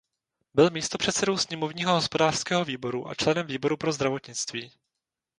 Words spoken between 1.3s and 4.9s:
sněmovního hospodářského výboru a členem výboru pro zdravotnictví.